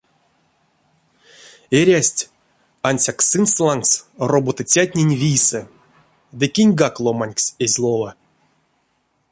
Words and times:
Эрясть 1.79 2.21
ансяк 2.89 3.19
сынст 3.29 3.57
лангс 3.65 3.91
роботыцятнень 4.31 5.17
вийсэ 5.21 5.61
ды 6.39 6.45
киньгак 6.55 6.95
ломанькс 7.03 7.45
эзть 7.65 7.79
лово. 7.83 8.11